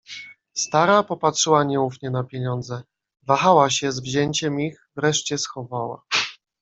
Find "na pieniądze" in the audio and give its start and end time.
2.09-2.83